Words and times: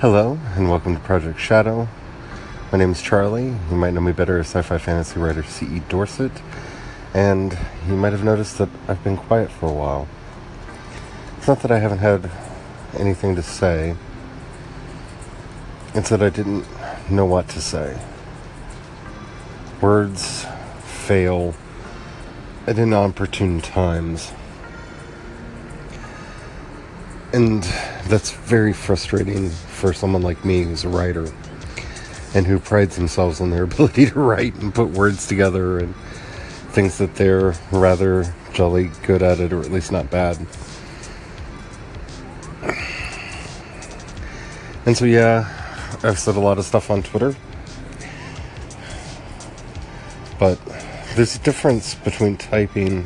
Hello, 0.00 0.38
and 0.54 0.70
welcome 0.70 0.94
to 0.94 1.02
Project 1.02 1.40
Shadow. 1.40 1.88
My 2.70 2.78
name 2.78 2.92
is 2.92 3.02
Charlie. 3.02 3.56
You 3.68 3.76
might 3.76 3.94
know 3.94 4.00
me 4.00 4.12
better 4.12 4.38
as 4.38 4.46
sci 4.46 4.62
fi 4.62 4.78
fantasy 4.78 5.18
writer 5.18 5.42
C.E. 5.42 5.82
Dorset, 5.88 6.30
and 7.12 7.58
you 7.88 7.96
might 7.96 8.12
have 8.12 8.22
noticed 8.22 8.58
that 8.58 8.68
I've 8.86 9.02
been 9.02 9.16
quiet 9.16 9.50
for 9.50 9.68
a 9.68 9.72
while. 9.72 10.06
It's 11.36 11.48
not 11.48 11.62
that 11.62 11.72
I 11.72 11.80
haven't 11.80 11.98
had 11.98 12.30
anything 12.96 13.34
to 13.34 13.42
say, 13.42 13.96
it's 15.94 16.10
that 16.10 16.22
I 16.22 16.30
didn't 16.30 16.64
know 17.10 17.26
what 17.26 17.48
to 17.48 17.60
say. 17.60 18.00
Words 19.80 20.46
fail 20.84 21.56
at 22.68 22.78
inopportune 22.78 23.60
times. 23.60 24.30
And 27.32 27.62
that's 28.06 28.30
very 28.30 28.72
frustrating 28.72 29.50
for 29.50 29.92
someone 29.92 30.22
like 30.22 30.44
me 30.44 30.62
who's 30.62 30.84
a 30.84 30.88
writer 30.88 31.30
and 32.34 32.46
who 32.46 32.58
prides 32.58 32.96
themselves 32.96 33.40
on 33.40 33.50
their 33.50 33.62
ability 33.64 34.06
to 34.06 34.18
write 34.18 34.54
and 34.56 34.74
put 34.74 34.90
words 34.90 35.26
together 35.26 35.78
and 35.78 35.94
thinks 36.72 36.98
that 36.98 37.14
they're 37.16 37.54
rather 37.70 38.34
jolly 38.52 38.90
good 39.02 39.22
at 39.22 39.40
it 39.40 39.52
or 39.52 39.60
at 39.60 39.70
least 39.70 39.92
not 39.92 40.10
bad. 40.10 40.38
And 44.86 44.96
so, 44.96 45.04
yeah, 45.04 45.46
I've 46.02 46.18
said 46.18 46.36
a 46.36 46.40
lot 46.40 46.56
of 46.56 46.64
stuff 46.64 46.90
on 46.90 47.02
Twitter. 47.02 47.36
But 50.38 50.58
there's 51.14 51.36
a 51.36 51.40
difference 51.40 51.94
between 51.94 52.38
typing 52.38 53.04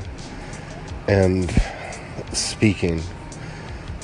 and 1.09 1.51
speaking 2.33 3.03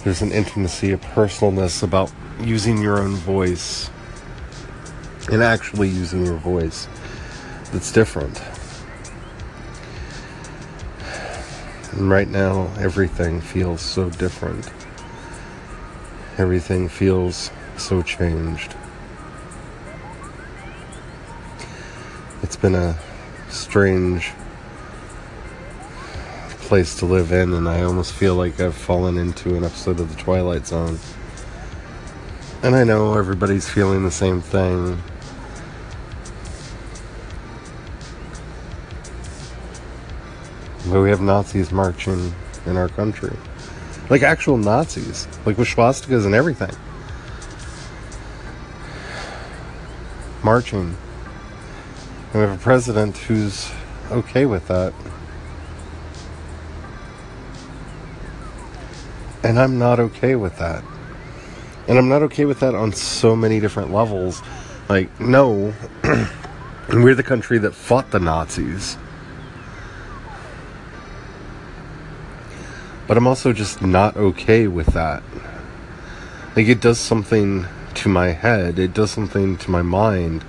there's 0.05 0.23
an 0.23 0.33
intimacy, 0.33 0.93
a 0.93 0.99
personalness 0.99 1.83
about 1.83 2.13
using 2.41 2.81
your 2.81 2.99
own 2.99 3.17
voice 3.17 3.91
and 5.31 5.43
actually 5.43 5.89
using 5.89 6.25
your 6.25 6.37
voice 6.37 6.89
that's 7.73 7.93
different. 7.93 8.41
And 11.93 12.11
right 12.11 12.29
now, 12.29 12.73
everything 12.79 13.41
feels 13.41 13.81
so 13.81 14.09
different. 14.11 14.71
Everything 16.39 16.89
feels 16.89 17.51
so 17.77 18.03
changed. 18.03 18.75
It's 22.43 22.57
been 22.57 22.75
a 22.75 22.97
strange 23.51 24.33
place 26.69 26.99
to 26.99 27.07
live 27.07 27.33
in, 27.33 27.55
and 27.55 27.67
I 27.67 27.81
almost 27.83 28.13
feel 28.13 28.35
like 28.35 28.61
I've 28.61 28.75
fallen 28.75 29.17
into 29.17 29.57
an 29.57 29.65
episode 29.65 30.01
of 30.01 30.15
The 30.15 30.23
Twilight 30.23 30.67
Zone. 30.67 30.99
And 32.63 32.77
I 32.77 32.85
know 32.85 33.15
everybody's 33.15 33.67
feeling 33.67 34.05
the 34.05 34.11
same 34.11 34.43
thing. 34.43 35.03
But 40.91 41.01
we 41.01 41.09
have 41.09 41.23
Nazis 41.23 41.73
marching 41.73 42.35
in 42.67 42.77
our 42.77 42.91
country. 42.91 43.35
Like 44.11 44.23
actual 44.23 44.59
Nazis. 44.59 45.27
Like 45.47 45.57
with 45.57 45.69
swastikas 45.69 46.27
and 46.27 46.35
everything. 46.35 46.77
Marching. 50.45 50.99
And 52.33 52.35
we 52.35 52.41
have 52.41 52.61
a 52.61 52.63
president 52.63 53.17
who's 53.17 53.71
okay 54.11 54.45
with 54.45 54.69
that. 54.69 54.93
And 59.43 59.59
I'm 59.59 59.79
not 59.79 60.01
okay 60.01 60.35
with 60.35 60.59
that. 60.59 60.83
And 61.87 61.97
I'm 61.97 62.09
not 62.09 62.23
okay 62.25 62.45
with 62.45 62.61
that 62.61 62.75
on 62.75 62.93
so 62.93 63.37
many 63.37 63.61
different 63.61 63.93
levels. 63.93 64.43
Like, 64.89 65.21
no, 65.21 65.75
we're 66.89 67.15
the 67.15 67.23
country 67.23 67.59
that 67.59 67.75
fought 67.75 68.11
the 68.11 68.21
Nazis. 68.21 68.97
But 73.07 73.17
I'm 73.17 73.27
also 73.27 73.53
just 73.53 73.81
not 73.81 74.17
okay 74.17 74.67
with 74.67 74.89
that. 74.89 75.23
Like, 76.57 76.67
it 76.67 76.81
does 76.81 76.99
something 76.99 77.67
to 77.95 78.09
my 78.09 78.29
head, 78.29 78.79
it 78.79 78.93
does 78.93 79.11
something 79.11 79.57
to 79.59 79.71
my 79.71 79.83
mind. 79.83 80.45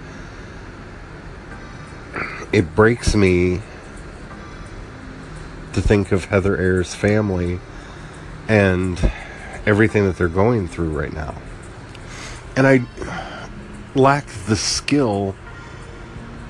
It 2.51 2.75
breaks 2.75 3.15
me 3.15 3.61
to 5.73 5.81
think 5.81 6.11
of 6.11 6.25
Heather 6.25 6.57
Heyer's 6.57 6.95
family 6.95 7.59
and 8.49 8.99
everything 9.65 10.05
that 10.05 10.17
they're 10.17 10.27
going 10.27 10.67
through 10.67 10.89
right 10.89 11.13
now. 11.13 11.35
And 12.57 12.67
I 12.67 12.81
lack 13.95 14.25
the 14.47 14.55
skill 14.55 15.35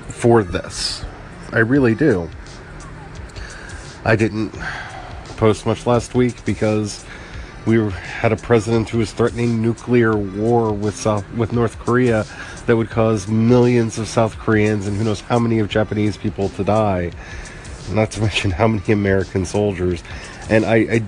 for 0.08 0.42
this. 0.42 1.06
I 1.52 1.60
really 1.60 1.94
do. 1.94 2.30
I 4.06 4.16
didn't 4.16 4.56
post 5.38 5.66
much 5.66 5.86
last 5.86 6.16
week 6.16 6.44
because 6.46 7.06
we 7.66 7.78
had 7.92 8.32
a 8.32 8.38
president 8.38 8.90
who 8.90 9.00
was 9.00 9.12
threatening 9.12 9.62
nuclear 9.62 10.16
war 10.18 10.72
with 10.72 10.96
South 10.96 11.30
with 11.34 11.52
North 11.52 11.78
Korea 11.80 12.26
that 12.66 12.78
would 12.78 12.90
cause 12.90 13.28
millions 13.28 14.00
of 14.00 14.08
South 14.08 14.38
Koreans 14.38 14.88
and 14.88 14.96
who 14.96 15.04
knows 15.04 15.22
how 15.22 15.38
many 15.38 15.60
of 15.60 15.70
Japanese 15.70 16.16
people 16.18 16.50
to 16.50 16.64
die. 16.64 17.12
Not 17.92 18.12
to 18.12 18.22
mention 18.22 18.52
how 18.52 18.68
many 18.68 18.94
American 18.94 19.46
soldiers. 19.46 20.02
And 20.50 20.66
I, 20.66 20.76
I 20.76 21.04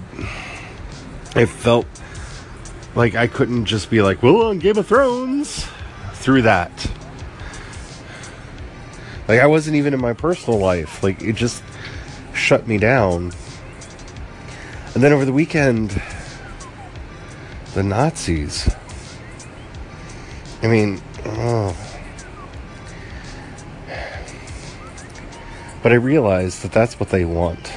it 1.35 1.47
felt 1.47 1.85
like 2.95 3.15
I 3.15 3.27
couldn't 3.27 3.65
just 3.65 3.89
be 3.89 4.01
like, 4.01 4.21
well, 4.21 4.41
on 4.43 4.59
Game 4.59 4.77
of 4.77 4.87
Thrones 4.87 5.67
through 6.13 6.43
that. 6.43 6.71
Like, 9.27 9.39
I 9.39 9.47
wasn't 9.47 9.77
even 9.77 9.93
in 9.93 10.01
my 10.01 10.13
personal 10.13 10.59
life. 10.59 11.01
Like, 11.03 11.21
it 11.21 11.33
just 11.33 11.63
shut 12.33 12.67
me 12.67 12.77
down. 12.77 13.31
And 14.93 15.01
then 15.01 15.13
over 15.13 15.23
the 15.23 15.31
weekend, 15.31 16.01
the 17.73 17.83
Nazis. 17.83 18.69
I 20.61 20.67
mean, 20.67 21.01
oh. 21.25 21.75
But 25.81 25.93
I 25.93 25.95
realized 25.95 26.61
that 26.63 26.71
that's 26.71 26.99
what 26.99 27.09
they 27.09 27.25
want. 27.25 27.71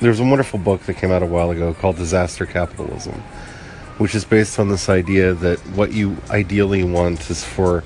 There's 0.00 0.20
a 0.20 0.24
wonderful 0.24 0.58
book 0.58 0.82
that 0.82 0.94
came 0.94 1.10
out 1.10 1.22
a 1.22 1.26
while 1.26 1.50
ago 1.50 1.72
called 1.74 1.96
Disaster 1.96 2.46
Capitalism, 2.46 3.14
which 3.98 4.14
is 4.14 4.24
based 4.24 4.58
on 4.58 4.68
this 4.68 4.88
idea 4.88 5.34
that 5.34 5.58
what 5.68 5.92
you 5.92 6.16
ideally 6.30 6.84
want 6.84 7.30
is 7.30 7.44
for 7.44 7.84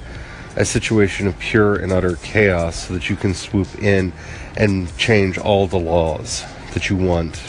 a 0.57 0.65
situation 0.65 1.27
of 1.27 1.39
pure 1.39 1.77
and 1.77 1.93
utter 1.93 2.17
chaos 2.17 2.89
so 2.89 2.95
that 2.95 3.09
you 3.09 3.17
can 3.17 3.35
swoop 3.35 3.69
in 3.81 4.13
and 4.57 4.97
change 4.97 5.39
all 5.39 5.67
the 5.67 5.79
laws 5.79 6.45
that 6.75 6.91
you 6.91 6.97
want 6.97 7.41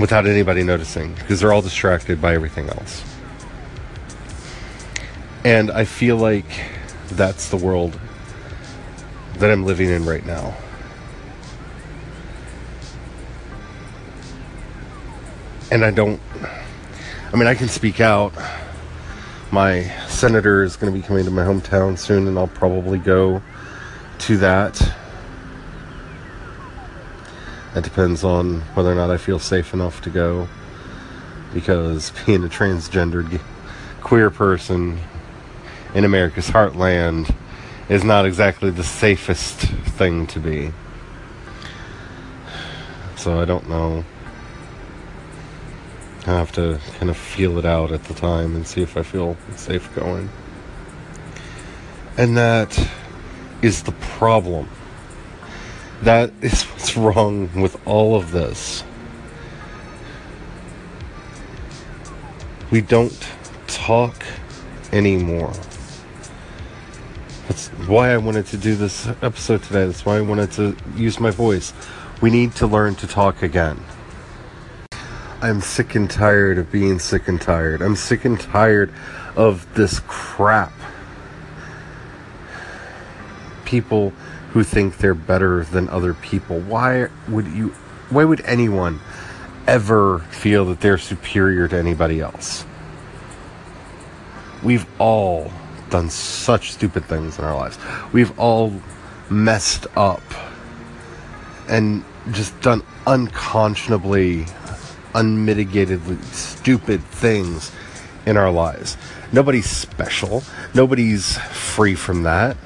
without 0.00 0.26
anybody 0.26 0.62
noticing 0.62 1.14
because 1.14 1.40
they're 1.40 1.52
all 1.52 1.62
distracted 1.62 2.20
by 2.20 2.34
everything 2.34 2.68
else. 2.68 3.04
And 5.44 5.70
I 5.70 5.84
feel 5.84 6.16
like 6.16 6.46
that's 7.10 7.50
the 7.50 7.56
world 7.56 7.98
that 9.38 9.50
I'm 9.50 9.64
living 9.64 9.88
in 9.88 10.06
right 10.06 10.24
now. 10.24 10.56
And 15.72 15.86
I 15.86 15.90
don't. 15.90 16.20
I 17.32 17.36
mean, 17.36 17.46
I 17.46 17.54
can 17.54 17.68
speak 17.68 17.98
out. 17.98 18.34
My 19.50 19.84
senator 20.06 20.62
is 20.62 20.76
going 20.76 20.92
to 20.92 20.98
be 20.98 21.04
coming 21.04 21.24
to 21.24 21.30
my 21.30 21.44
hometown 21.44 21.98
soon, 21.98 22.28
and 22.28 22.38
I'll 22.38 22.46
probably 22.46 22.98
go 22.98 23.42
to 24.18 24.36
that. 24.36 24.94
It 27.74 27.84
depends 27.84 28.22
on 28.22 28.60
whether 28.74 28.92
or 28.92 28.94
not 28.94 29.10
I 29.10 29.16
feel 29.16 29.38
safe 29.38 29.72
enough 29.72 30.02
to 30.02 30.10
go. 30.10 30.46
Because 31.54 32.12
being 32.26 32.44
a 32.44 32.48
transgendered 32.48 33.40
queer 34.02 34.28
person 34.28 34.98
in 35.94 36.04
America's 36.04 36.48
heartland 36.48 37.34
is 37.88 38.04
not 38.04 38.26
exactly 38.26 38.68
the 38.68 38.84
safest 38.84 39.56
thing 39.56 40.26
to 40.26 40.38
be. 40.38 40.70
So 43.16 43.40
I 43.40 43.46
don't 43.46 43.70
know. 43.70 44.04
I 46.24 46.30
have 46.30 46.52
to 46.52 46.78
kind 46.98 47.10
of 47.10 47.16
feel 47.16 47.58
it 47.58 47.64
out 47.64 47.90
at 47.90 48.04
the 48.04 48.14
time 48.14 48.54
and 48.54 48.64
see 48.64 48.80
if 48.80 48.96
I 48.96 49.02
feel 49.02 49.36
safe 49.56 49.92
going. 49.96 50.30
And 52.16 52.36
that 52.36 52.88
is 53.60 53.82
the 53.82 53.92
problem. 53.92 54.68
That 56.02 56.32
is 56.40 56.62
what's 56.64 56.96
wrong 56.96 57.50
with 57.60 57.76
all 57.86 58.14
of 58.14 58.30
this. 58.30 58.84
We 62.70 62.80
don't 62.80 63.18
talk 63.66 64.14
anymore. 64.92 65.52
That's 67.48 67.68
why 67.88 68.12
I 68.12 68.16
wanted 68.16 68.46
to 68.46 68.56
do 68.56 68.76
this 68.76 69.08
episode 69.22 69.62
today. 69.64 69.86
That's 69.86 70.06
why 70.06 70.18
I 70.18 70.20
wanted 70.20 70.52
to 70.52 70.76
use 70.96 71.18
my 71.18 71.30
voice. 71.30 71.72
We 72.20 72.30
need 72.30 72.54
to 72.56 72.66
learn 72.68 72.94
to 72.96 73.08
talk 73.08 73.42
again. 73.42 73.82
I'm 75.42 75.60
sick 75.60 75.96
and 75.96 76.08
tired 76.08 76.58
of 76.58 76.70
being 76.70 77.00
sick 77.00 77.26
and 77.26 77.40
tired. 77.40 77.82
I'm 77.82 77.96
sick 77.96 78.24
and 78.24 78.40
tired 78.40 78.92
of 79.34 79.66
this 79.74 79.98
crap. 80.06 80.72
People 83.64 84.10
who 84.52 84.62
think 84.62 84.98
they're 84.98 85.14
better 85.14 85.64
than 85.64 85.88
other 85.88 86.14
people. 86.14 86.60
Why 86.60 87.08
would 87.28 87.48
you 87.48 87.70
why 88.10 88.24
would 88.24 88.40
anyone 88.42 89.00
ever 89.66 90.20
feel 90.30 90.64
that 90.66 90.80
they're 90.80 90.96
superior 90.96 91.66
to 91.66 91.76
anybody 91.76 92.20
else? 92.20 92.64
We've 94.62 94.86
all 95.00 95.50
done 95.90 96.08
such 96.08 96.70
stupid 96.70 97.04
things 97.06 97.40
in 97.40 97.44
our 97.44 97.56
lives. 97.56 97.78
We've 98.12 98.38
all 98.38 98.72
messed 99.28 99.88
up 99.96 100.22
and 101.68 102.04
just 102.30 102.58
done 102.60 102.84
unconscionably, 103.08 104.46
unmitigatedly 105.14 106.22
stupid 106.32 107.02
things 107.04 107.72
in 108.26 108.36
our 108.36 108.50
lives. 108.50 108.96
Nobody's 109.32 109.68
special. 109.68 110.42
Nobody's 110.74 111.38
free 111.38 111.94
from 111.94 112.22
that. 112.24 112.56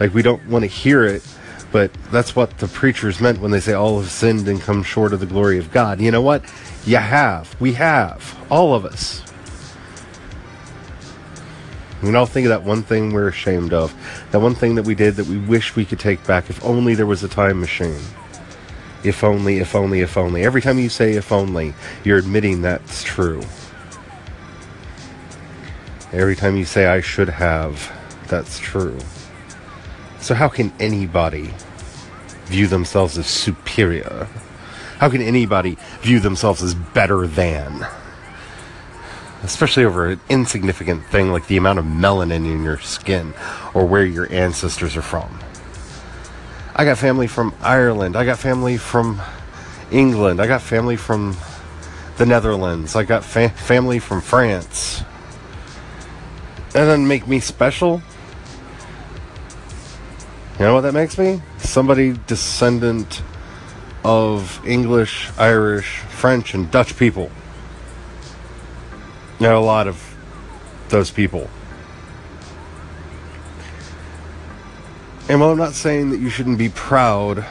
Like, 0.00 0.14
we 0.14 0.22
don't 0.22 0.46
want 0.48 0.62
to 0.62 0.68
hear 0.68 1.04
it, 1.04 1.26
but 1.72 1.92
that's 2.10 2.36
what 2.36 2.58
the 2.58 2.68
preachers 2.68 3.20
meant 3.20 3.40
when 3.40 3.50
they 3.50 3.60
say 3.60 3.72
all 3.72 4.00
have 4.00 4.10
sinned 4.10 4.48
and 4.48 4.60
come 4.60 4.82
short 4.82 5.12
of 5.12 5.20
the 5.20 5.26
glory 5.26 5.58
of 5.58 5.72
God. 5.72 6.00
You 6.00 6.10
know 6.10 6.22
what? 6.22 6.44
You 6.84 6.96
have. 6.98 7.54
We 7.60 7.74
have. 7.74 8.38
All 8.50 8.74
of 8.74 8.84
us. 8.84 9.22
We 12.02 12.14
all 12.14 12.26
think 12.26 12.46
of 12.46 12.50
that 12.50 12.62
one 12.62 12.84
thing 12.84 13.12
we're 13.12 13.28
ashamed 13.28 13.72
of. 13.72 13.92
That 14.30 14.38
one 14.38 14.54
thing 14.54 14.76
that 14.76 14.84
we 14.84 14.94
did 14.94 15.16
that 15.16 15.26
we 15.26 15.36
wish 15.36 15.74
we 15.74 15.84
could 15.84 15.98
take 15.98 16.24
back 16.26 16.48
if 16.48 16.64
only 16.64 16.94
there 16.94 17.06
was 17.06 17.24
a 17.24 17.28
time 17.28 17.58
machine. 17.60 18.00
If 19.04 19.22
only, 19.22 19.58
if 19.58 19.74
only, 19.74 20.00
if 20.00 20.16
only. 20.16 20.44
Every 20.44 20.60
time 20.60 20.78
you 20.78 20.88
say 20.88 21.12
if 21.12 21.30
only, 21.30 21.74
you're 22.04 22.18
admitting 22.18 22.62
that's 22.62 23.02
true. 23.02 23.42
Every 26.12 26.34
time 26.34 26.56
you 26.56 26.64
say 26.64 26.86
I 26.86 27.00
should 27.00 27.28
have, 27.28 27.92
that's 28.28 28.58
true. 28.58 28.98
So, 30.20 30.34
how 30.34 30.48
can 30.48 30.72
anybody 30.80 31.54
view 32.46 32.66
themselves 32.66 33.18
as 33.18 33.26
superior? 33.26 34.26
How 34.98 35.08
can 35.08 35.22
anybody 35.22 35.76
view 36.00 36.18
themselves 36.18 36.62
as 36.62 36.74
better 36.74 37.26
than? 37.26 37.86
especially 39.42 39.84
over 39.84 40.06
an 40.06 40.20
insignificant 40.28 41.04
thing 41.06 41.30
like 41.30 41.46
the 41.46 41.56
amount 41.56 41.78
of 41.78 41.84
melanin 41.84 42.46
in 42.46 42.62
your 42.62 42.78
skin 42.78 43.34
or 43.74 43.86
where 43.86 44.04
your 44.04 44.30
ancestors 44.32 44.96
are 44.96 45.02
from. 45.02 45.38
I 46.78 46.84
got 46.84 46.96
family 46.96 47.26
from 47.26 47.52
Ireland. 47.60 48.14
I 48.14 48.24
got 48.24 48.38
family 48.38 48.76
from 48.76 49.20
England. 49.90 50.40
I 50.40 50.46
got 50.46 50.62
family 50.62 50.94
from 50.94 51.36
the 52.18 52.24
Netherlands. 52.24 52.94
I 52.94 53.02
got 53.02 53.24
fa- 53.24 53.48
family 53.48 53.98
from 53.98 54.20
France. 54.20 55.02
That 56.70 56.84
doesn't 56.84 57.08
make 57.08 57.26
me 57.26 57.40
special. 57.40 58.00
You 60.60 60.66
know 60.66 60.74
what 60.74 60.82
that 60.82 60.94
makes 60.94 61.18
me? 61.18 61.42
Somebody 61.58 62.16
descendant 62.28 63.22
of 64.04 64.64
English, 64.64 65.30
Irish, 65.36 65.98
French, 65.98 66.54
and 66.54 66.70
Dutch 66.70 66.96
people. 66.96 67.28
There 69.40 69.52
a 69.52 69.58
lot 69.58 69.88
of 69.88 70.16
those 70.90 71.10
people. 71.10 71.50
And 75.28 75.40
while 75.40 75.50
I'm 75.50 75.58
not 75.58 75.74
saying 75.74 76.10
that 76.10 76.20
you 76.20 76.30
shouldn't 76.30 76.56
be 76.56 76.70
proud 76.70 77.44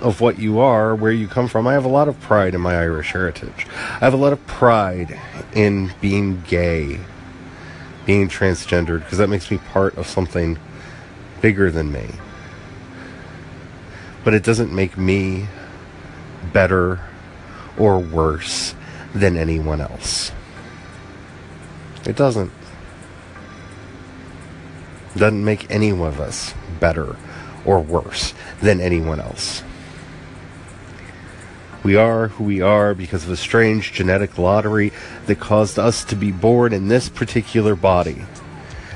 of 0.00 0.20
what 0.20 0.38
you 0.38 0.58
are, 0.58 0.94
where 0.94 1.12
you 1.12 1.28
come 1.28 1.46
from, 1.46 1.66
I 1.66 1.74
have 1.74 1.84
a 1.84 1.88
lot 1.88 2.08
of 2.08 2.20
pride 2.20 2.54
in 2.54 2.60
my 2.60 2.74
Irish 2.76 3.12
heritage. 3.12 3.66
I 3.70 4.00
have 4.00 4.14
a 4.14 4.18
lot 4.18 4.32
of 4.32 4.44
pride 4.48 5.18
in 5.54 5.92
being 6.00 6.42
gay, 6.42 7.00
being 8.04 8.28
transgendered, 8.28 9.00
because 9.04 9.18
that 9.18 9.28
makes 9.28 9.48
me 9.50 9.58
part 9.58 9.96
of 9.96 10.08
something 10.08 10.58
bigger 11.40 11.70
than 11.70 11.92
me. 11.92 12.08
But 14.24 14.34
it 14.34 14.42
doesn't 14.42 14.72
make 14.72 14.98
me 14.98 15.46
better 16.52 17.00
or 17.78 18.00
worse 18.00 18.74
than 19.14 19.36
anyone 19.36 19.80
else. 19.80 20.32
It 22.04 22.16
doesn't. 22.16 22.50
Doesn't 25.18 25.44
make 25.44 25.68
any 25.70 25.90
of 25.90 26.20
us 26.20 26.54
better 26.78 27.16
or 27.64 27.80
worse 27.80 28.34
than 28.62 28.80
anyone 28.80 29.20
else. 29.20 29.62
We 31.82 31.96
are 31.96 32.28
who 32.28 32.44
we 32.44 32.60
are 32.60 32.94
because 32.94 33.24
of 33.24 33.30
a 33.30 33.36
strange 33.36 33.92
genetic 33.92 34.38
lottery 34.38 34.92
that 35.26 35.40
caused 35.40 35.78
us 35.78 36.04
to 36.04 36.16
be 36.16 36.30
born 36.30 36.72
in 36.72 36.88
this 36.88 37.08
particular 37.08 37.74
body. 37.74 38.24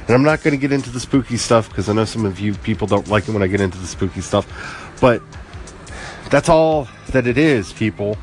And 0.03 0.11
I'm 0.11 0.23
not 0.23 0.43
going 0.43 0.53
to 0.53 0.59
get 0.59 0.73
into 0.73 0.91
the 0.91 1.01
spooky 1.01 1.37
stuff 1.37 1.69
because 1.69 1.89
I 1.89 1.93
know 1.93 2.05
some 2.05 2.25
of 2.25 2.39
you 2.39 2.55
people 2.55 2.87
don't 2.87 3.09
like 3.09 3.29
it 3.29 3.33
when 3.33 3.43
I 3.43 3.47
get 3.47 3.61
into 3.61 3.79
the 3.79 3.87
spooky 3.87 4.21
stuff. 4.21 4.47
But 5.01 5.23
that's 6.31 6.49
all 6.49 6.89
that 7.09 7.27
it 7.27 7.37
is, 7.37 7.73
people. 7.73 8.17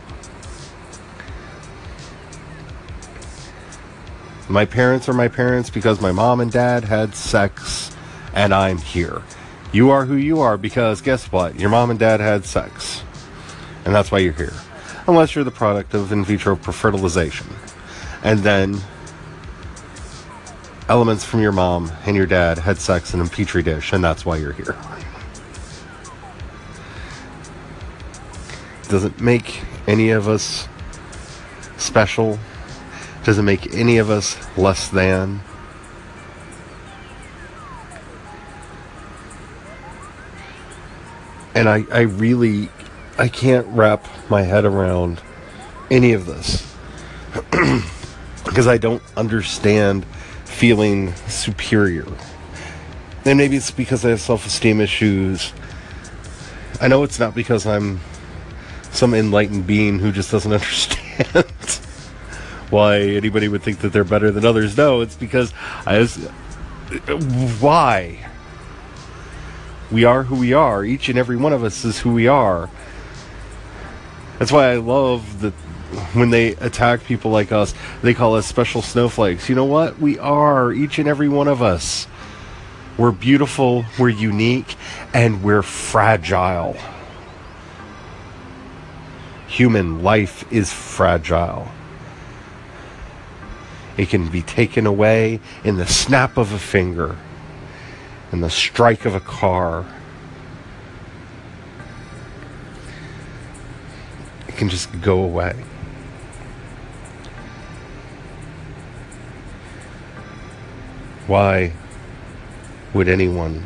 My 4.48 4.66
parents 4.66 5.08
are 5.08 5.14
my 5.14 5.28
parents 5.28 5.70
because 5.70 6.02
my 6.02 6.12
mom 6.12 6.40
and 6.40 6.52
dad 6.52 6.84
had 6.84 7.14
sex 7.14 7.89
and 8.40 8.54
I'm 8.54 8.78
here. 8.78 9.22
You 9.74 9.90
are 9.90 10.06
who 10.06 10.16
you 10.16 10.40
are 10.40 10.58
because 10.58 11.02
guess 11.02 11.30
what? 11.30 11.60
Your 11.60 11.70
mom 11.70 11.90
and 11.90 12.00
dad 12.00 12.22
had 12.22 12.46
sex. 12.46 13.04
And 13.84 13.94
that's 13.94 14.14
why 14.14 14.20
you're 14.20 14.32
here. 14.32 14.54
Unless 15.08 15.36
you're 15.36 15.44
the 15.44 15.52
product 15.52 15.94
of 15.94 16.14
in 16.14 16.24
vitro 16.24 16.56
fertilization. 16.56 17.48
And 18.24 18.40
then 18.40 18.80
elements 20.88 21.26
from 21.26 21.42
your 21.42 21.52
mom 21.52 21.92
and 22.06 22.16
your 22.16 22.28
dad 22.28 22.60
had 22.60 22.78
sex 22.78 23.14
in 23.14 23.20
a 23.20 23.26
petri 23.26 23.62
dish, 23.62 23.92
and 23.92 24.02
that's 24.02 24.26
why 24.26 24.38
you're 24.38 24.54
here. 24.54 24.78
Doesn't 28.88 29.20
make 29.20 29.64
any 29.86 30.12
of 30.12 30.30
us 30.30 30.70
special 31.76 32.40
doesn't 33.26 33.46
make 33.46 33.76
any 33.76 33.98
of 33.98 34.10
us 34.10 34.38
less 34.58 34.88
than. 34.88 35.42
And 41.60 41.68
I, 41.68 41.84
I 41.92 42.02
really, 42.04 42.70
I 43.18 43.28
can't 43.28 43.68
wrap 43.68 44.08
my 44.30 44.44
head 44.44 44.64
around 44.64 45.20
any 45.92 46.14
of 46.14 46.26
this. 46.26 46.66
because 48.46 48.66
I 48.66 48.78
don't 48.78 49.04
understand 49.18 50.06
feeling 50.46 51.14
superior. 51.28 52.06
And 53.26 53.38
maybe 53.38 53.58
it's 53.58 53.72
because 53.72 54.06
I 54.06 54.12
have 54.12 54.22
self 54.22 54.46
esteem 54.46 54.80
issues. 54.80 55.52
I 56.80 56.88
know 56.88 57.04
it's 57.04 57.20
not 57.20 57.36
because 57.36 57.66
I'm 57.66 58.00
some 58.92 59.14
enlightened 59.14 59.68
being 59.68 60.00
who 60.00 60.14
just 60.14 60.32
doesn't 60.32 60.54
understand 60.54 61.46
why 62.70 63.02
anybody 63.02 63.50
would 63.50 63.64
think 63.64 63.80
that 63.80 63.92
they're 63.92 64.06
better 64.06 64.32
than 64.32 64.46
others. 64.46 64.78
No, 64.78 65.02
it's 65.02 65.18
because 65.18 65.54
I 65.86 66.00
was. 66.00 66.16
Why? 67.60 68.29
We 69.92 70.04
are 70.04 70.24
who 70.24 70.36
we 70.36 70.54
are. 70.54 70.84
Each 70.84 71.10
and 71.10 71.18
every 71.18 71.38
one 71.38 71.54
of 71.54 71.64
us 71.64 71.84
is 71.84 72.00
who 72.00 72.14
we 72.14 72.28
are. 72.28 72.70
That's 74.38 74.52
why 74.52 74.72
I 74.72 74.76
love 74.76 75.42
that 75.42 75.54
when 76.14 76.30
they 76.30 76.50
attack 76.56 77.04
people 77.04 77.32
like 77.32 77.52
us, 77.52 77.74
they 78.02 78.14
call 78.14 78.36
us 78.36 78.46
special 78.46 78.82
snowflakes. 78.82 79.50
You 79.50 79.56
know 79.56 79.66
what? 79.66 80.00
We 80.00 80.20
are, 80.20 80.72
each 80.72 81.00
and 81.00 81.08
every 81.08 81.30
one 81.30 81.48
of 81.48 81.62
us. 81.62 82.08
We're 82.98 83.12
beautiful, 83.12 83.86
we're 83.98 84.10
unique, 84.10 84.76
and 85.14 85.42
we're 85.42 85.62
fragile. 85.62 86.78
Human 89.48 90.04
life 90.04 90.46
is 90.52 90.72
fragile. 90.72 91.68
It 93.98 94.10
can 94.10 94.30
be 94.30 94.42
taken 94.42 94.86
away 94.86 95.40
in 95.64 95.78
the 95.78 95.88
snap 95.88 96.38
of 96.38 96.54
a 96.54 96.60
finger, 96.60 97.18
in 98.32 98.42
the 98.42 98.50
strike 98.50 99.06
of 99.06 99.16
a 99.16 99.20
car. 99.20 99.86
It 104.48 104.56
can 104.56 104.70
just 104.70 105.02
go 105.02 105.22
away. 105.22 105.56
Why 111.28 111.74
would 112.94 113.08
anyone 113.08 113.66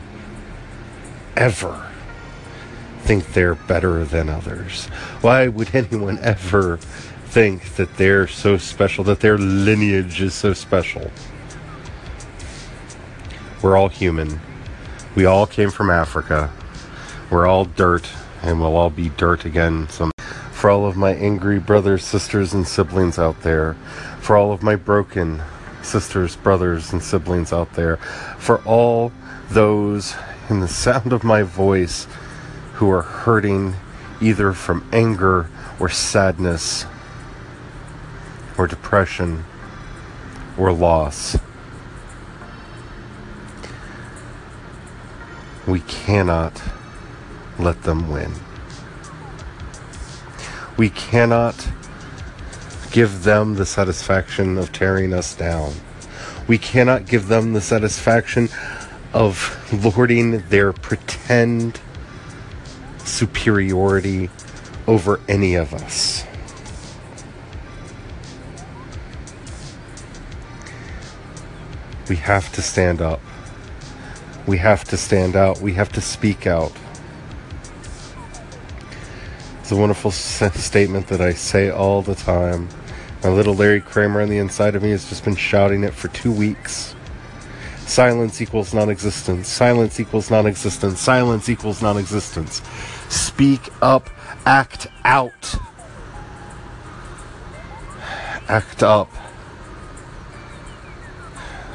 ever 1.38 1.90
think 3.04 3.34
they're 3.34 3.56
better 3.56 4.04
than 4.04 4.30
others? 4.30 4.88
Why 5.22 5.48
would 5.48 5.74
anyone 5.74 6.20
ever 6.20 6.80
think 7.34 7.78
that 7.78 7.98
they're 7.98 8.28
so 8.28 8.58
special, 8.58 9.04
that 9.04 9.20
their 9.22 9.40
lineage 9.40 10.22
is 10.22 10.36
so 10.36 10.54
special. 10.54 11.10
We're 13.64 13.76
all 13.76 13.90
human. 13.90 14.40
We 15.16 15.26
all 15.26 15.46
came 15.46 15.70
from 15.70 15.92
Africa. 15.92 16.52
We're 17.30 17.46
all 17.46 17.66
dirt, 17.66 18.10
and 18.42 18.60
we'll 18.60 18.76
all 18.76 18.90
be 18.90 19.10
dirt 19.10 19.46
again 19.46 19.88
some 19.90 20.12
for 20.52 20.72
all 20.72 20.88
of 20.88 20.96
my 20.96 21.14
angry 21.14 21.60
brothers, 21.60 22.04
sisters, 22.04 22.54
and 22.54 22.68
siblings 22.68 23.20
out 23.20 23.42
there, 23.44 23.76
for 24.22 24.38
all 24.38 24.52
of 24.52 24.64
my 24.64 24.76
broken 24.76 25.42
sisters, 25.84 26.36
brothers, 26.36 26.92
and 26.92 27.04
siblings 27.04 27.54
out 27.54 27.74
there, 27.74 27.98
for 28.38 28.60
all 28.64 29.12
those 29.50 30.16
in 30.50 30.62
the 30.62 30.68
sound 30.68 31.14
of 31.14 31.24
my 31.24 31.44
voice 31.44 32.08
who 32.76 32.90
are 32.90 33.02
hurting 33.04 33.76
either 34.20 34.52
from 34.52 34.88
anger 34.92 35.48
or 35.80 35.90
sadness 35.90 36.86
or 38.58 38.66
depression 38.66 39.44
or 40.58 40.72
loss. 40.72 41.38
We 45.68 45.80
cannot 45.82 46.62
let 47.58 47.84
them 47.84 48.10
win. 48.10 48.34
We 50.76 50.90
cannot 50.90 51.70
give 52.92 53.24
them 53.24 53.56
the 53.56 53.66
satisfaction 53.66 54.58
of 54.58 54.72
tearing 54.72 55.14
us 55.14 55.36
down. 55.36 55.74
We 56.48 56.58
cannot 56.58 57.06
give 57.06 57.28
them 57.28 57.54
the 57.54 57.62
satisfaction 57.62 58.50
of 59.14 59.58
lording 59.86 60.48
their 60.50 60.74
pretend 60.74 61.80
superiority 63.00 64.30
over 64.88 65.22
any 65.30 65.56
of 65.56 65.74
us. 65.74 66.26
We 72.10 72.18
have 72.18 72.52
to 72.54 72.62
stand 72.62 73.02
up. 73.02 73.22
We 74.46 74.58
have 74.58 74.84
to 74.86 74.98
stand 74.98 75.36
out. 75.36 75.62
We 75.62 75.74
have 75.74 75.92
to 75.94 76.02
speak 76.02 76.46
out. 76.48 76.72
It's 79.60 79.72
a 79.72 79.76
wonderful 79.76 80.12
statement 80.12 81.08
that 81.08 81.22
I 81.22 81.34
say 81.34 81.70
all 81.70 82.02
the 82.02 82.16
time. 82.16 82.68
My 83.24 83.30
little 83.30 83.56
Larry 83.56 83.80
Kramer 83.80 84.22
on 84.22 84.28
the 84.28 84.38
inside 84.38 84.76
of 84.76 84.84
me 84.84 84.90
has 84.90 85.08
just 85.08 85.24
been 85.24 85.38
shouting 85.38 85.86
it 85.86 85.94
for 85.94 86.10
two 86.10 86.32
weeks. 86.32 86.94
Silence 87.86 88.42
equals 88.42 88.74
non 88.74 88.90
existence. 88.90 89.48
Silence 89.48 90.00
equals 90.00 90.30
non 90.30 90.46
existence. 90.46 91.00
Silence 91.00 91.48
equals 91.48 91.82
non 91.82 91.98
existence. 91.98 92.62
Speak 93.08 93.70
up. 93.82 94.10
Act 94.46 94.88
out. 95.06 95.56
Act 98.50 98.84
up. 98.84 99.10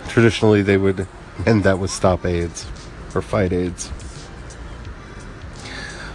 Traditionally, 0.08 0.60
they 0.60 0.76
would 0.76 1.06
end 1.46 1.64
that 1.64 1.78
with 1.78 1.90
stop 1.90 2.24
AIDS 2.24 2.66
or 3.14 3.22
fight 3.22 3.52
AIDS. 3.52 3.90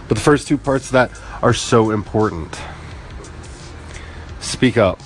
But 0.08 0.16
the 0.16 0.22
first 0.22 0.46
two 0.46 0.58
parts 0.58 0.86
of 0.86 0.92
that 0.92 1.10
are 1.42 1.54
so 1.54 1.90
important. 1.90 2.58
Speak 4.40 4.76
up. 4.76 5.00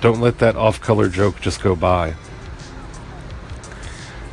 Don't 0.00 0.20
let 0.20 0.38
that 0.38 0.56
off 0.56 0.80
color 0.80 1.08
joke 1.08 1.40
just 1.40 1.62
go 1.62 1.74
by. 1.74 2.14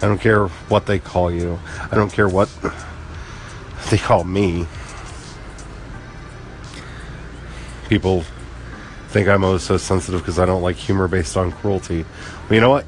I 0.01 0.07
don't 0.07 0.19
care 0.19 0.47
what 0.47 0.85
they 0.85 0.99
call 0.99 1.31
you. 1.31 1.59
I 1.91 1.95
don't 1.95 2.11
care 2.11 2.27
what 2.27 2.49
they 3.89 3.97
call 3.97 4.23
me. 4.23 4.67
People 7.87 8.23
think 9.13 9.27
I'm 9.27 9.43
always 9.43 9.61
so 9.61 9.77
sensitive 9.77 10.21
because 10.21 10.39
I 10.39 10.47
don't 10.47 10.63
like 10.63 10.75
humor 10.75 11.07
based 11.07 11.37
on 11.37 11.51
cruelty. 11.51 12.03
Well, 12.03 12.55
you 12.55 12.61
know 12.61 12.71
what? 12.71 12.83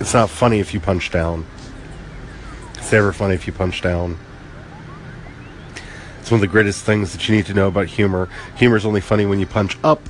It's 0.00 0.12
not 0.12 0.28
funny 0.28 0.58
if 0.58 0.74
you 0.74 0.80
punch 0.80 1.12
down. 1.12 1.46
It's 2.74 2.90
never 2.90 3.12
funny 3.12 3.36
if 3.36 3.46
you 3.46 3.52
punch 3.52 3.80
down. 3.80 4.18
It's 6.18 6.28
one 6.28 6.38
of 6.38 6.40
the 6.40 6.48
greatest 6.48 6.84
things 6.84 7.12
that 7.12 7.28
you 7.28 7.36
need 7.36 7.46
to 7.46 7.54
know 7.54 7.68
about 7.68 7.86
humor. 7.86 8.28
Humor 8.56 8.78
is 8.78 8.84
only 8.84 9.00
funny 9.00 9.26
when 9.26 9.38
you 9.38 9.46
punch 9.46 9.78
up. 9.84 10.00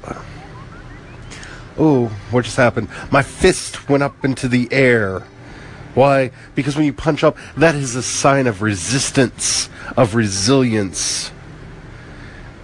Oh, 1.77 2.07
what 2.31 2.47
just 2.47 2.57
happened? 2.57 2.89
My 3.11 3.23
fist 3.23 3.87
went 3.87 4.03
up 4.03 4.25
into 4.25 4.49
the 4.49 4.67
air. 4.73 5.21
Why? 5.95 6.31
Because 6.55 6.75
when 6.75 6.87
you 6.87 6.95
punch 6.95 7.23
up, 7.23 7.37
that 7.59 7.75
is 7.75 7.97
a 7.97 8.03
sign 8.03 8.47
of 8.47 8.63
resistance, 8.63 9.69
of 9.95 10.15
resilience. 10.15 11.33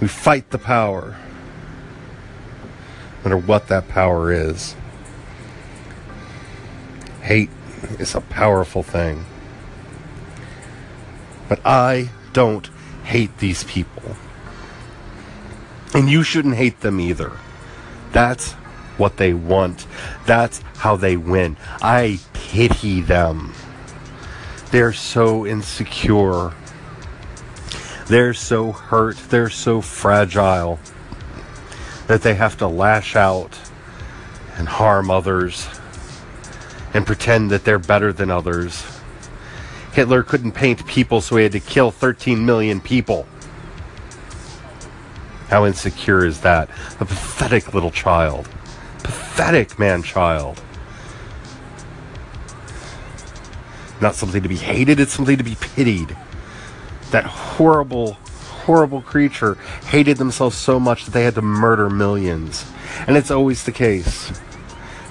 We 0.01 0.09
fight 0.09 0.49
the 0.49 0.59
power, 0.59 1.19
matter 3.27 3.37
what 3.37 3.67
that 3.69 3.89
power 3.89 4.31
is. 4.31 4.77
Hate 7.23 7.51
is 7.99 8.15
a 8.15 8.21
powerful 8.21 8.85
thing. 8.85 9.25
But 11.49 11.61
I 11.65 12.11
don't 12.33 12.69
hate 13.03 13.39
these 13.39 13.65
people. 13.65 14.17
And 15.93 16.09
you 16.09 16.23
shouldn't 16.23 16.55
hate 16.55 16.81
them 16.81 17.01
either. 17.01 17.33
That's 18.13 18.53
what 18.97 19.17
they 19.17 19.35
want. 19.35 19.87
That's 20.25 20.61
how 20.77 20.95
they 20.95 21.17
win. 21.17 21.57
I 21.83 22.21
pity 22.33 23.01
them. 23.01 23.55
They're 24.71 24.93
so 24.93 25.45
insecure. 25.45 26.55
They're 28.07 28.35
so 28.35 28.73
hurt. 28.73 29.17
They're 29.31 29.51
so 29.51 29.81
fragile 29.81 30.79
that 32.07 32.23
they 32.23 32.35
have 32.35 32.57
to 32.59 32.69
lash 32.69 33.17
out 33.17 33.59
and 34.57 34.69
harm 34.69 35.11
others 35.11 35.69
and 36.95 37.07
pretend 37.07 37.51
that 37.51 37.65
they're 37.65 37.79
better 37.79 38.13
than 38.13 38.31
others. 38.31 38.85
Hitler 39.93 40.23
couldn't 40.23 40.53
paint 40.53 40.87
people, 40.87 41.21
so 41.21 41.37
he 41.37 41.43
had 41.43 41.53
to 41.53 41.61
kill 41.61 41.91
13 41.91 42.45
million 42.45 42.81
people. 42.81 43.27
How 45.49 45.65
insecure 45.65 46.25
is 46.25 46.41
that? 46.41 46.69
A 47.01 47.05
pathetic 47.05 47.73
little 47.73 47.91
child. 47.91 48.49
Pathetic 49.03 49.79
man 49.79 50.03
child. 50.03 50.61
Not 54.01 54.15
something 54.15 54.43
to 54.43 54.49
be 54.49 54.57
hated, 54.57 55.01
it's 55.01 55.13
something 55.13 55.39
to 55.39 55.45
be 55.45 55.57
pitied. 55.57 56.17
That 57.11 57.25
horrible, 57.25 58.19
horrible 58.67 59.01
creature 59.01 59.55
hated 59.87 60.17
themselves 60.17 60.57
so 60.57 60.79
much 60.81 61.05
that 61.05 61.13
they 61.13 61.23
had 61.23 61.37
to 61.37 61.43
murder 61.43 61.89
millions. 61.89 62.67
And 63.07 63.17
it's 63.17 63.31
always 63.31 63.65
the 63.65 63.73
case. 63.73 64.33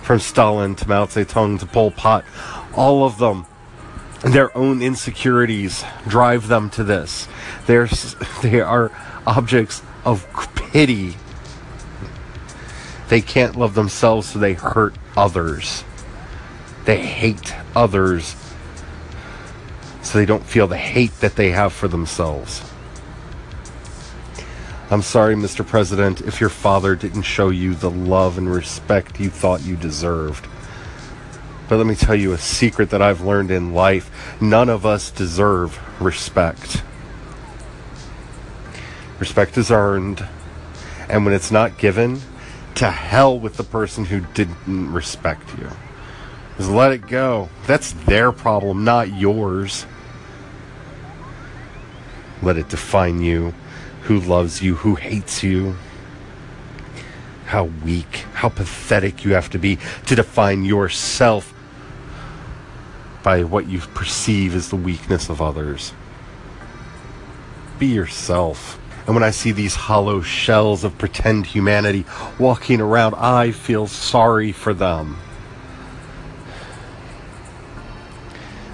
From 0.04 0.20
Stalin 0.20 0.76
to 0.76 0.88
Mao 0.88 1.06
Zedong 1.06 1.60
to 1.60 1.66
Pol 1.66 1.92
Pot, 1.92 2.26
all 2.76 3.06
of 3.06 3.18
them 3.18 3.46
their 4.22 4.56
own 4.58 4.82
insecurities 4.82 5.84
drive 6.08 6.48
them 6.48 6.70
to 6.72 6.84
this. 6.84 7.28
They're, 7.66 7.88
they 8.42 8.60
are 8.60 8.92
objects 9.26 9.82
of 10.04 10.28
pity. 10.56 11.16
They 13.08 13.22
can't 13.22 13.56
love 13.56 13.74
themselves, 13.76 14.30
so 14.30 14.40
they 14.40 14.54
hurt 14.54 14.96
others. 15.16 15.84
They 16.86 16.98
hate 16.98 17.54
others, 17.76 18.36
so 20.02 20.18
they 20.18 20.26
don't 20.26 20.46
feel 20.46 20.68
the 20.68 20.78
hate 20.78 21.20
that 21.20 21.36
they 21.36 21.52
have 21.52 21.72
for 21.74 21.88
themselves. 21.88 22.62
I'm 24.92 25.02
sorry, 25.02 25.34
Mr. 25.34 25.66
President, 25.66 26.22
if 26.22 26.40
your 26.40 26.52
father 26.52 26.96
didn't 26.96 27.24
show 27.24 27.50
you 27.50 27.74
the 27.74 27.90
love 27.90 28.38
and 28.38 28.48
respect 28.48 29.20
you 29.20 29.32
thought 29.32 29.64
you 29.64 29.76
deserved. 29.76 30.48
But 31.68 31.78
let 31.78 31.88
me 31.88 31.96
tell 31.96 32.14
you 32.14 32.34
a 32.34 32.38
secret 32.38 32.92
that 32.92 33.02
I've 33.02 33.22
learned 33.22 33.50
in 33.50 33.74
life 33.74 34.40
none 34.40 34.70
of 34.70 34.86
us 34.86 35.10
deserve 35.10 35.80
respect. 36.00 36.84
Respect 39.18 39.58
is 39.58 39.72
earned, 39.72 40.24
and 41.10 41.26
when 41.26 41.34
it's 41.34 41.50
not 41.50 41.80
given, 41.80 42.22
to 42.76 42.92
hell 42.92 43.40
with 43.40 43.58
the 43.58 43.64
person 43.64 44.06
who 44.06 44.20
didn't 44.36 44.94
respect 44.94 45.58
you. 45.58 45.72
Just 46.58 46.70
let 46.70 46.92
it 46.92 47.08
go. 47.08 47.50
That's 47.66 47.94
their 47.94 48.32
problem, 48.32 48.84
not 48.84 49.12
yours. 49.12 49.88
Let 52.44 52.58
it 52.58 52.70
define 52.70 53.22
you. 53.22 53.56
Who 54.06 54.20
loves 54.20 54.62
you, 54.62 54.76
who 54.76 54.96
hates 54.96 55.44
you. 55.44 55.76
How 57.46 57.66
weak, 57.66 58.26
how 58.34 58.50
pathetic 58.50 59.24
you 59.24 59.34
have 59.34 59.50
to 59.52 59.60
be 59.60 59.78
to 60.08 60.16
define 60.16 60.64
yourself 60.64 61.54
by 63.24 63.44
what 63.44 63.68
you 63.68 63.80
perceive 63.80 64.56
as 64.56 64.70
the 64.70 64.76
weakness 64.76 65.30
of 65.30 65.42
others. 65.42 65.94
Be 67.80 67.88
yourself. 67.88 68.80
And 69.08 69.16
when 69.16 69.24
I 69.24 69.32
see 69.32 69.52
these 69.52 69.76
hollow 69.76 70.22
shells 70.22 70.84
of 70.84 70.98
pretend 70.98 71.48
humanity 71.48 72.06
walking 72.40 72.82
around, 72.82 73.16
I 73.16 73.52
feel 73.52 73.88
sorry 73.88 74.52
for 74.52 74.74
them. 74.74 75.18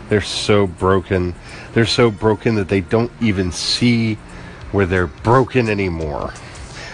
They're 0.09 0.21
so 0.21 0.67
broken. 0.67 1.35
They're 1.73 1.85
so 1.85 2.11
broken 2.11 2.55
that 2.55 2.67
they 2.67 2.81
don't 2.81 3.11
even 3.21 3.53
see 3.53 4.17
where 4.71 4.85
they're 4.85 5.07
broken 5.07 5.69
anymore. 5.69 6.33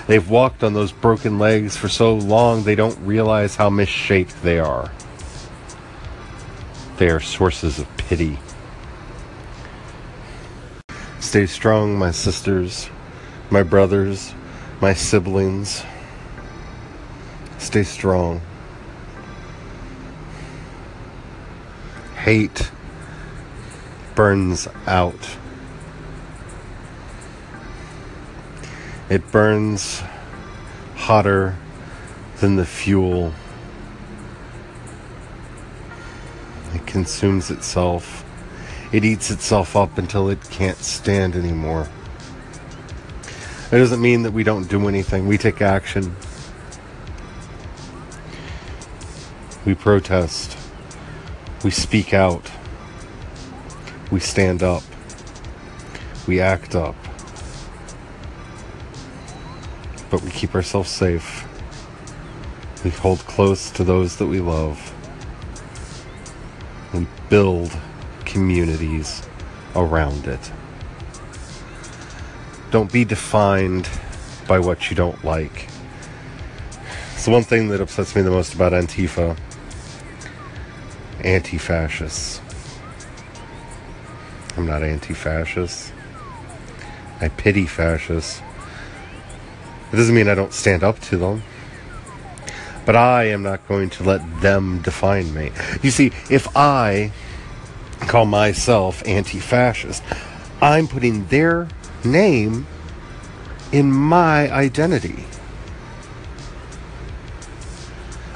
They've 0.08 0.30
walked 0.30 0.64
on 0.64 0.74
those 0.74 0.92
broken 0.92 1.38
legs 1.38 1.76
for 1.76 1.90
so 1.90 2.16
long 2.16 2.64
they 2.64 2.76
don't 2.76 2.98
realize 3.06 3.56
how 3.56 3.70
misshaped 3.70 4.42
they 4.42 4.60
are. 4.60 4.92
They 6.98 7.10
are 7.10 7.20
sources 7.20 7.78
of 7.78 7.98
pity. 7.98 8.40
Stay 11.20 11.46
strong, 11.46 11.98
my 11.98 12.12
sisters. 12.12 12.90
my 13.50 13.64
brothers, 13.64 14.34
my 14.82 14.94
siblings. 14.94 15.84
Stay 17.58 17.84
strong. 17.84 18.42
Hate 22.16 22.72
burns 24.16 24.68
out. 24.86 25.38
It 29.10 29.32
burns 29.32 30.04
hotter 30.96 31.56
than 32.42 32.58
the 32.58 32.66
fuel. 32.66 33.34
It 36.74 36.86
consumes 36.86 37.50
itself. 37.50 38.26
It 38.92 39.06
eats 39.06 39.32
itself 39.32 39.78
up 39.78 39.98
until 39.98 40.30
it 40.30 40.42
can't 40.50 40.78
stand 40.78 41.36
anymore. 41.36 41.88
It 43.72 43.78
doesn't 43.78 44.02
mean 44.02 44.24
that 44.24 44.32
we 44.32 44.44
don't 44.44 44.70
do 44.70 44.88
anything. 44.88 45.26
We 45.26 45.38
take 45.38 45.62
action. 45.62 46.16
We 49.66 49.74
protest. 49.74 50.58
We 51.64 51.72
speak 51.72 52.14
out. 52.14 52.52
We 54.12 54.20
stand 54.20 54.64
up. 54.64 54.84
We 56.28 56.42
act 56.42 56.76
up. 56.76 56.96
But 60.10 60.22
we 60.22 60.32
keep 60.32 60.56
ourselves 60.56 60.90
safe. 60.90 61.46
We 62.84 62.92
hold 62.92 63.20
close 63.20 63.70
to 63.72 63.84
those 63.84 64.18
that 64.18 64.28
we 64.28 64.40
love. 64.40 64.94
and 66.94 67.08
build 67.30 67.78
communities 68.26 69.22
around 69.76 70.26
it. 70.26 70.52
Don't 72.72 72.92
be 72.92 73.04
defined 73.06 73.90
by 74.48 74.60
what 74.60 74.90
you 74.90 74.96
don't 74.96 75.24
like. 75.24 75.68
It's 77.14 77.26
the 77.26 77.32
one 77.32 77.44
thing 77.44 77.70
that 77.70 77.82
upsets 77.82 78.16
me 78.16 78.22
the 78.22 78.32
most 78.32 78.54
about 78.54 78.74
Antifa 78.74 79.38
anti 81.22 81.58
fascists. 81.58 82.42
I'm 84.56 84.66
not 84.66 84.84
anti 84.84 85.14
fascist. 85.14 85.94
I 87.20 87.30
pity 87.30 87.66
fascists. 87.66 88.42
It 89.92 89.96
doesn't 89.96 90.14
mean 90.14 90.28
I 90.28 90.36
don't 90.36 90.54
stand 90.54 90.84
up 90.84 91.00
to 91.02 91.18
them. 91.18 91.44
But 92.86 92.96
I 92.96 93.26
am 93.26 93.44
not 93.44 93.68
going 93.68 93.90
to 93.92 94.04
let 94.04 94.42
them 94.42 94.82
define 94.82 95.34
me. 95.34 95.52
You 95.82 95.92
see, 95.92 96.12
if 96.30 96.56
I 96.56 97.12
call 98.02 98.26
myself 98.26 99.04
anti 99.06 99.40
fascist, 99.40 100.04
I'm 100.62 100.88
putting 100.88 101.28
their 101.28 101.68
name 102.04 102.66
in 103.72 103.92
my 103.92 104.52
identity. 104.52 105.26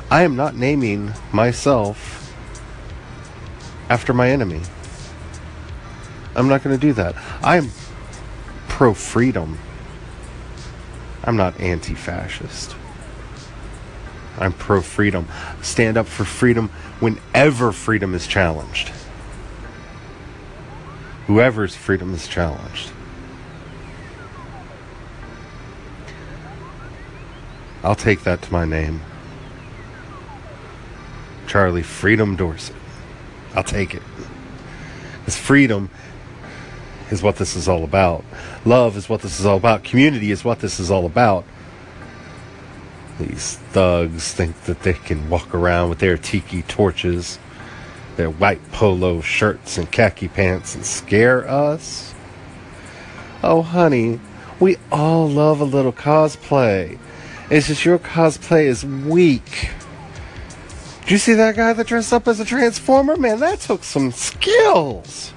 I 0.10 0.24
am 0.24 0.36
not 0.36 0.56
naming 0.56 1.14
myself 1.32 2.34
after 3.90 4.14
my 4.14 4.30
enemy. 4.30 4.62
I'm 6.36 6.50
not 6.50 6.64
going 6.64 6.78
to 6.78 6.82
do 6.82 6.94
that. 6.94 7.16
I'm 7.42 7.70
pro 8.68 8.94
freedom. 8.94 9.58
I'm 11.24 11.38
not 11.38 11.60
anti 11.60 11.94
fascist. 11.94 12.76
I'm 14.40 14.54
pro 14.54 14.82
freedom. 14.82 15.28
Stand 15.62 15.98
up 15.98 16.08
for 16.08 16.26
freedom 16.26 16.70
whenever 17.00 17.72
freedom 17.72 18.14
is 18.14 18.26
challenged. 18.26 18.90
Whoever's 21.28 21.76
freedom 21.76 22.14
is 22.14 22.28
challenged. 22.28 22.92
I'll 27.84 27.96
take 27.96 28.24
that 28.24 28.42
to 28.44 28.52
my 28.52 28.66
name. 28.66 29.02
Charlie 31.48 31.84
Freedom 31.84 32.36
Dorsett. 32.36 32.76
I'll 33.56 33.64
take 33.64 33.94
it. 33.94 34.04
Because 35.20 35.36
freedom 35.36 35.90
is 37.12 37.22
what 37.22 37.36
this 37.36 37.56
is 37.56 37.68
all 37.68 37.84
about. 37.84 38.24
Love 38.66 38.98
is 38.98 39.10
what 39.10 39.22
this 39.22 39.40
is 39.40 39.46
all 39.46 39.58
about. 39.58 39.84
Community 39.84 40.32
is 40.32 40.44
what 40.44 40.60
this 40.60 40.80
is 40.80 40.90
all 40.90 41.06
about. 41.06 41.44
These 43.20 43.58
thugs 43.58 44.34
think 44.34 44.64
that 44.64 44.82
they 44.82 44.94
can 44.94 45.30
walk 45.30 45.54
around 45.54 45.90
with 45.90 46.00
their 46.00 46.18
tiki 46.18 46.64
torches, 46.64 47.38
their 48.16 48.30
white 48.30 48.72
polo 48.72 49.22
shirts 49.22 49.78
and 49.78 49.92
khaki 49.92 50.28
pants 50.28 50.74
and 50.74 50.86
scare 50.86 51.48
us. 51.48 52.16
Oh, 53.44 53.62
honey, 53.62 54.20
we 54.60 54.78
all 54.92 55.28
love 55.30 55.60
a 55.60 55.66
little 55.66 55.94
cosplay. 55.94 56.98
It's 57.50 57.68
just 57.68 57.84
your 57.84 58.00
cosplay 58.00 58.66
is 58.66 58.86
weak. 58.86 59.72
Did 61.02 61.12
you 61.12 61.18
see 61.18 61.34
that 61.34 61.56
guy 61.56 61.74
that 61.74 61.88
dressed 61.88 62.14
up 62.14 62.28
as 62.28 62.40
a 62.40 62.46
transformer? 62.46 63.18
Man, 63.18 63.40
that 63.40 63.60
took 63.60 63.84
some 63.84 64.12
skills. 64.12 65.34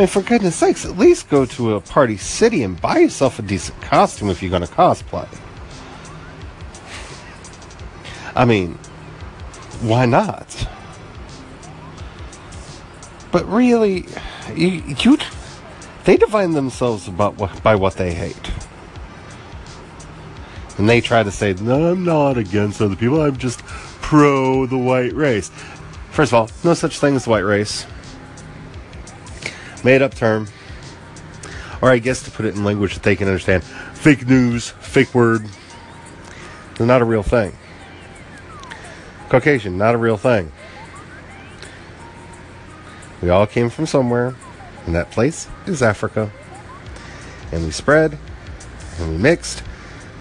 I 0.00 0.04
mean, 0.04 0.08
for 0.08 0.22
goodness 0.22 0.56
sakes, 0.56 0.86
at 0.86 0.96
least 0.96 1.28
go 1.28 1.44
to 1.44 1.74
a 1.74 1.80
party 1.82 2.16
city 2.16 2.62
and 2.62 2.80
buy 2.80 3.00
yourself 3.00 3.38
a 3.38 3.42
decent 3.42 3.82
costume 3.82 4.30
if 4.30 4.42
you're 4.42 4.48
going 4.48 4.66
to 4.66 4.68
cosplay. 4.68 5.28
I 8.34 8.46
mean, 8.46 8.78
why 9.82 10.06
not? 10.06 10.66
But 13.30 13.46
really, 13.46 14.06
you, 14.56 14.82
you 15.00 15.18
they 16.04 16.16
define 16.16 16.52
themselves 16.52 17.06
about 17.06 17.36
what, 17.36 17.62
by 17.62 17.74
what 17.74 17.96
they 17.96 18.14
hate. 18.14 18.50
And 20.78 20.88
they 20.88 21.02
try 21.02 21.22
to 21.22 21.30
say, 21.30 21.52
no, 21.60 21.92
I'm 21.92 22.04
not 22.04 22.38
against 22.38 22.80
other 22.80 22.96
people, 22.96 23.20
I'm 23.20 23.36
just 23.36 23.62
pro 24.00 24.64
the 24.64 24.78
white 24.78 25.12
race. 25.12 25.50
First 26.10 26.32
of 26.32 26.36
all, 26.36 26.50
no 26.64 26.72
such 26.72 26.98
thing 26.98 27.16
as 27.16 27.24
the 27.24 27.30
white 27.30 27.40
race. 27.40 27.84
Made 29.82 30.02
up 30.02 30.14
term. 30.14 30.48
Or 31.82 31.90
I 31.90 31.98
guess 31.98 32.22
to 32.24 32.30
put 32.30 32.44
it 32.44 32.54
in 32.54 32.64
language 32.64 32.94
that 32.94 33.02
they 33.02 33.16
can 33.16 33.26
understand, 33.26 33.64
fake 33.64 34.26
news, 34.26 34.68
fake 34.68 35.14
word. 35.14 35.46
They're 36.76 36.86
not 36.86 37.02
a 37.02 37.06
real 37.06 37.22
thing. 37.22 37.56
Caucasian, 39.30 39.78
not 39.78 39.94
a 39.94 39.98
real 39.98 40.16
thing. 40.16 40.52
We 43.22 43.30
all 43.30 43.46
came 43.46 43.70
from 43.70 43.86
somewhere, 43.86 44.34
and 44.86 44.94
that 44.94 45.10
place 45.10 45.48
is 45.66 45.82
Africa. 45.82 46.30
And 47.52 47.64
we 47.64 47.70
spread, 47.70 48.18
and 48.98 49.10
we 49.10 49.16
mixed, 49.16 49.62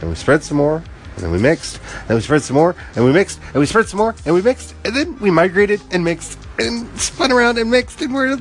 and 0.01 0.09
we 0.09 0.15
spread 0.15 0.43
some 0.43 0.57
more, 0.57 0.83
and 1.15 1.23
then 1.23 1.31
we 1.31 1.39
mixed, 1.39 1.79
and 2.07 2.15
we 2.15 2.21
spread 2.21 2.41
some 2.41 2.55
more, 2.55 2.75
and 2.95 3.03
we 3.03 3.11
mixed, 3.11 3.39
and 3.47 3.55
we 3.55 3.65
spread 3.65 3.87
some 3.87 3.97
more, 3.97 4.15
and 4.25 4.33
we 4.33 4.41
mixed, 4.41 4.75
and 4.85 4.95
then 4.95 5.17
we 5.19 5.31
migrated 5.31 5.81
and 5.91 6.03
mixed 6.03 6.39
and 6.57 6.87
spun 6.99 7.31
around 7.31 7.57
and 7.57 7.69
mixed, 7.69 8.01
and 8.01 8.13
where 8.13 8.37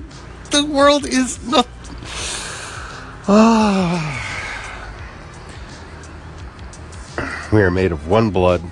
the 0.51 0.65
world 0.65 1.07
is 1.07 1.45
not. 1.47 1.67
Ah. 3.29 4.15
We 7.53 7.63
are 7.63 7.71
made 7.71 7.93
of 7.93 8.09
one 8.09 8.31
blood. 8.31 8.63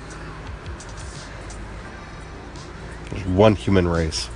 There's 3.11 3.27
one 3.27 3.55
human 3.55 3.89
race. 3.89 4.29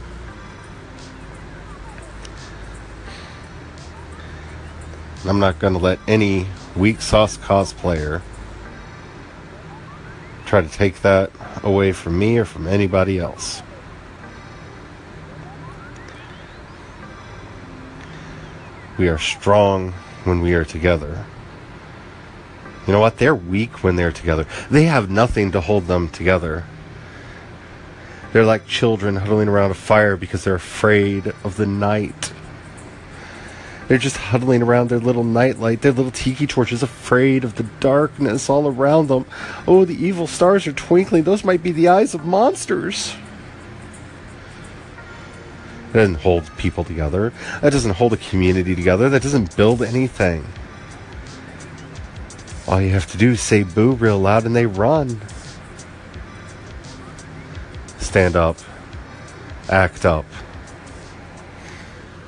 I'm 5.27 5.39
not 5.39 5.59
going 5.59 5.75
to 5.75 5.79
let 5.79 5.99
any 6.09 6.47
weak 6.75 7.03
sauce 7.03 7.37
cosplayer 7.37 8.23
try 10.47 10.63
to 10.63 10.69
take 10.69 11.03
that 11.03 11.31
away 11.63 11.93
from 11.93 12.19
me 12.19 12.39
or 12.39 12.47
from 12.47 12.67
anybody 12.67 13.19
else. 13.19 13.63
We 19.01 19.09
are 19.09 19.17
strong 19.17 19.93
when 20.25 20.43
we 20.43 20.53
are 20.53 20.67
together. 20.67 21.25
You 22.87 22.93
know 22.93 23.01
what? 23.01 23.17
They're 23.17 23.35
weak 23.35 23.83
when 23.83 23.97
they're 23.97 24.13
together. 24.13 24.47
They 24.71 24.85
have 24.85 25.09
nothing 25.09 25.53
to 25.53 25.63
hold 25.63 25.87
them 25.87 26.11
together. 26.11 26.67
They're 28.35 28.45
like 28.45 28.67
children 28.67 29.17
huddling 29.17 29.49
around 29.49 29.71
a 29.71 29.75
fire 29.75 30.19
because 30.19 30.45
they're 30.45 30.55
afraid 30.55 31.33
of 31.43 31.57
the 31.57 31.65
night. 31.65 32.35
They're 33.89 33.97
just 33.97 34.19
huddling 34.19 34.63
around 34.63 34.91
their 34.91 35.01
little 35.01 35.25
nightlight, 35.25 35.81
their 35.81 35.93
little 35.93 36.13
tiki 36.13 36.47
torches, 36.47 36.83
afraid 36.83 37.43
of 37.43 37.55
the 37.55 37.67
darkness 37.81 38.51
all 38.51 38.69
around 38.69 39.09
them. 39.09 39.25
Oh, 39.67 39.87
the 39.87 39.97
evil 39.97 40.27
stars 40.27 40.67
are 40.67 40.73
twinkling. 40.73 41.23
Those 41.23 41.43
might 41.43 41.63
be 41.63 41.73
the 41.73 41.89
eyes 41.89 42.13
of 42.13 42.27
monsters. 42.27 43.15
That 45.93 46.01
doesn't 46.01 46.17
hold 46.17 46.57
people 46.57 46.85
together. 46.85 47.33
That 47.63 47.73
doesn't 47.73 47.93
hold 47.93 48.13
a 48.13 48.17
community 48.17 48.77
together. 48.77 49.09
That 49.09 49.23
doesn't 49.23 49.57
build 49.57 49.83
anything. 49.83 50.47
All 52.69 52.81
you 52.81 52.91
have 52.91 53.11
to 53.11 53.19
do 53.19 53.33
is 53.33 53.41
say 53.41 53.65
boo 53.65 53.93
real 53.93 54.19
loud 54.19 54.45
and 54.47 54.55
they 54.55 54.67
run. 54.67 55.21
Stand 57.99 58.37
up. 58.37 58.57
Act 59.69 60.07
up. 60.07 60.27